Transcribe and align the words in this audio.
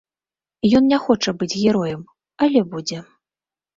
Ён 0.79 0.87
не 0.93 0.99
хоча 1.03 1.33
быць 1.43 1.57
героем, 1.67 2.01
але 2.47 2.59
будзе. 2.73 2.99